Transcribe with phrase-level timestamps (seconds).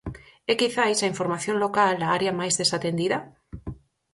[0.51, 3.17] É quizais a información local a área máis desatendida?